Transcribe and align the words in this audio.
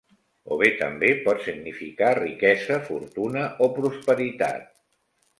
O 0.53 0.55
bé 0.59 0.69
també 0.77 1.09
pot 1.25 1.43
significar 1.47 2.07
riquesa, 2.19 2.77
fortuna 2.87 3.43
o 3.67 3.69
prosperitat. 3.77 4.65